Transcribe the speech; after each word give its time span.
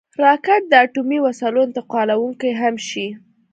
راکټ 0.23 0.61
د 0.69 0.73
اټومي 0.83 1.19
وسلو 1.25 1.59
انتقالونکی 1.67 2.51
هم 2.61 2.75
شي 2.87 3.07